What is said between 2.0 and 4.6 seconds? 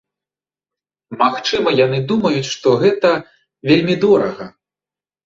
думаюць, што гэта вельмі дорага.